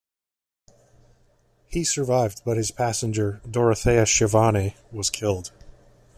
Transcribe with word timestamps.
He 1.67 1.83
survived 1.83 2.41
but 2.43 2.57
his 2.57 2.71
passenger, 2.71 3.39
Dorothea 3.47 4.07
Schiavone, 4.07 4.75
was 4.91 5.11
killed. 5.11 5.51